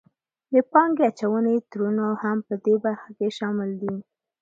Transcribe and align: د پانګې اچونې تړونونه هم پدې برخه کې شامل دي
د 0.53 0.55
پانګې 0.71 1.03
اچونې 1.09 1.55
تړونونه 1.69 2.19
هم 2.21 2.37
پدې 2.47 2.75
برخه 2.83 3.09
کې 3.17 3.27
شامل 3.37 3.69
دي 3.81 3.93